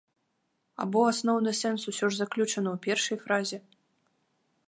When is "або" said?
0.85-1.01